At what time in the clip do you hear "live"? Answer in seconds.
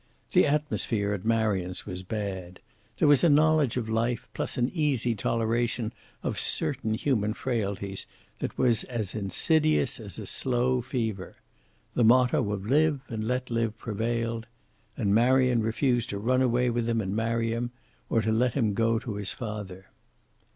12.65-13.01, 13.51-13.77